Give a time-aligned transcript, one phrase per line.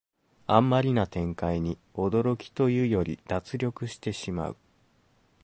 [0.47, 4.57] あんまりな展開に驚きというより脱力してしまう